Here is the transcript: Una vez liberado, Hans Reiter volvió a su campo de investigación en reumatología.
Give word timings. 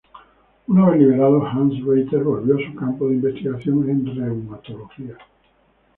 Una 0.65 0.89
vez 0.89 0.99
liberado, 0.99 1.45
Hans 1.45 1.79
Reiter 1.85 2.23
volvió 2.23 2.55
a 2.55 2.71
su 2.71 2.75
campo 2.75 3.07
de 3.07 3.13
investigación 3.17 3.87
en 3.87 4.03
reumatología. 4.15 5.15